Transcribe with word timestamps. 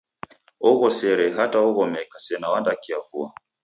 Waghosere 0.63 1.25
hata 1.37 1.57
oghomeka 1.67 2.17
sena 2.25 2.47
wandakiavua. 2.53 3.27